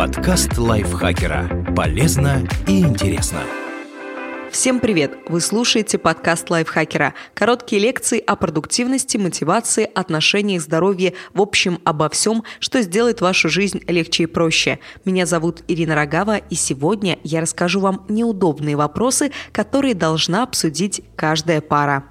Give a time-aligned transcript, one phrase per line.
[0.00, 1.66] Подкаст лайфхакера.
[1.76, 3.40] Полезно и интересно.
[4.50, 5.12] Всем привет!
[5.28, 7.12] Вы слушаете подкаст лайфхакера.
[7.34, 13.82] Короткие лекции о продуктивности, мотивации, отношениях, здоровье, в общем, обо всем, что сделает вашу жизнь
[13.88, 14.78] легче и проще.
[15.04, 21.60] Меня зовут Ирина Рогава, и сегодня я расскажу вам неудобные вопросы, которые должна обсудить каждая
[21.60, 22.04] пара.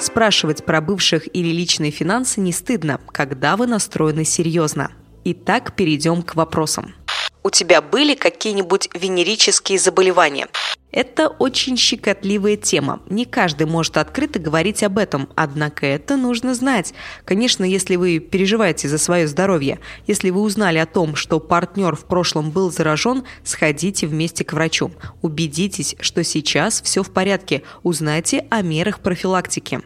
[0.00, 4.92] Спрашивать про бывших или личные финансы не стыдно, когда вы настроены серьезно.
[5.24, 6.94] Итак, перейдем к вопросам.
[7.42, 10.48] У тебя были какие-нибудь венерические заболевания?
[10.92, 13.00] Это очень щекотливая тема.
[13.08, 16.92] Не каждый может открыто говорить об этом, однако это нужно знать.
[17.24, 22.06] Конечно, если вы переживаете за свое здоровье, если вы узнали о том, что партнер в
[22.06, 24.90] прошлом был заражен, сходите вместе к врачу.
[25.22, 27.62] Убедитесь, что сейчас все в порядке.
[27.84, 29.80] Узнайте о мерах профилактики.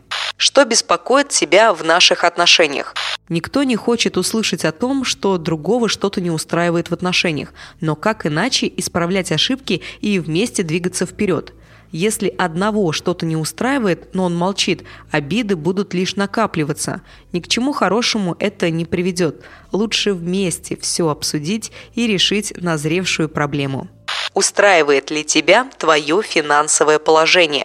[0.45, 2.95] Что беспокоит тебя в наших отношениях?
[3.31, 8.27] Никто не хочет услышать о том, что другого что-то не устраивает в отношениях, но как
[8.27, 11.55] иначе исправлять ошибки и вместе двигаться вперед?
[11.93, 17.01] Если одного что-то не устраивает, но он молчит, обиды будут лишь накапливаться.
[17.33, 19.41] Ни к чему хорошему это не приведет.
[19.73, 23.89] Лучше вместе все обсудить и решить назревшую проблему.
[24.35, 27.65] Устраивает ли тебя твое финансовое положение?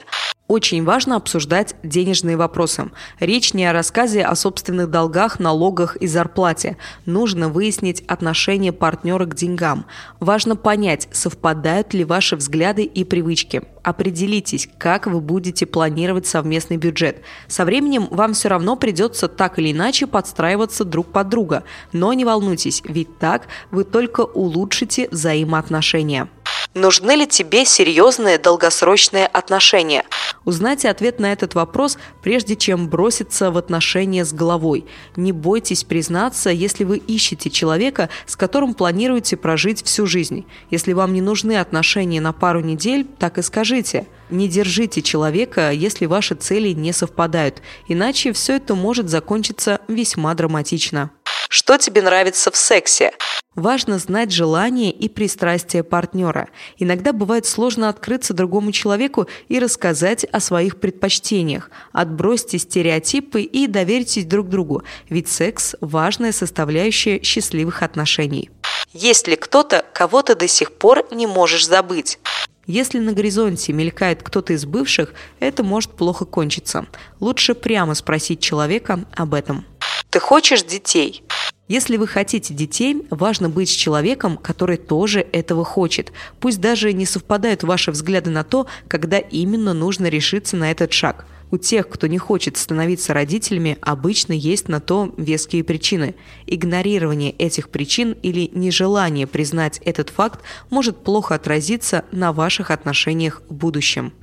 [0.50, 2.90] Очень важно обсуждать денежные вопросы.
[3.20, 6.78] Речь не о рассказе о собственных долгах, налогах и зарплате.
[7.06, 9.86] Нужно выяснить отношение партнера к деньгам.
[10.20, 13.62] Важно понять, совпадают ли ваши взгляды и привычки.
[13.84, 17.22] Определитесь, как вы будете планировать совместный бюджет.
[17.48, 21.64] Со временем вам все равно придется так или иначе подстраиваться друг под друга.
[21.94, 26.28] Но не волнуйтесь, ведь так вы только улучшите взаимоотношения.
[26.76, 30.04] Нужны ли тебе серьезные долгосрочные отношения?
[30.46, 34.86] Узнайте ответ на этот вопрос, прежде чем броситься в отношения с головой.
[35.16, 40.46] Не бойтесь признаться, если вы ищете человека, с которым планируете прожить всю жизнь.
[40.70, 44.06] Если вам не нужны отношения на пару недель, так и скажите.
[44.30, 51.10] Не держите человека, если ваши цели не совпадают, иначе все это может закончиться весьма драматично.
[51.50, 53.12] Что тебе нравится в сексе?
[53.60, 56.48] Важно знать желания и пристрастия партнера.
[56.78, 61.70] Иногда бывает сложно открыться другому человеку и рассказать о своих предпочтениях.
[61.92, 68.50] Отбросьте стереотипы и доверьтесь друг другу, ведь секс– важная составляющая счастливых отношений.
[68.94, 72.18] Есть ли кто-то, кого ты до сих пор не можешь забыть?
[72.66, 76.86] Если на горизонте мелькает кто-то из бывших, это может плохо кончиться.
[77.20, 79.66] Лучше прямо спросить человека об этом.
[80.10, 81.24] Ты хочешь детей?
[81.70, 86.12] Если вы хотите детей, важно быть с человеком, который тоже этого хочет.
[86.40, 91.28] Пусть даже не совпадают ваши взгляды на то, когда именно нужно решиться на этот шаг.
[91.52, 96.16] У тех, кто не хочет становиться родителями, обычно есть на то веские причины.
[96.48, 100.42] Игнорирование этих причин или нежелание признать этот факт
[100.72, 104.14] может плохо отразиться на ваших отношениях в будущем.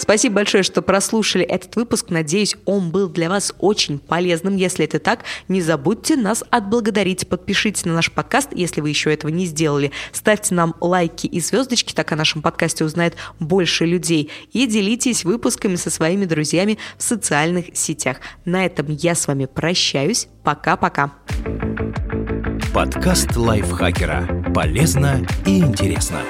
[0.00, 2.06] Спасибо большое, что прослушали этот выпуск.
[2.08, 4.56] Надеюсь, он был для вас очень полезным.
[4.56, 7.28] Если это так, не забудьте нас отблагодарить.
[7.28, 9.92] Подпишитесь на наш подкаст, если вы еще этого не сделали.
[10.12, 14.30] Ставьте нам лайки и звездочки, так о нашем подкасте узнает больше людей.
[14.52, 18.18] И делитесь выпусками со своими друзьями в социальных сетях.
[18.44, 20.28] На этом я с вами прощаюсь.
[20.42, 21.12] Пока-пока.
[22.72, 24.44] Подкаст лайфхакера.
[24.54, 26.22] Полезно и интересно.